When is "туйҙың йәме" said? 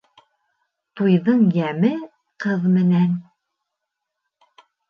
1.01-1.93